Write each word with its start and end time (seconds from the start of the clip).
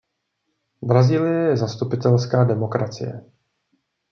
Brazílie 0.83 1.47
je 1.47 1.57
zastupitelská 1.57 2.43
demokracie. 2.43 3.21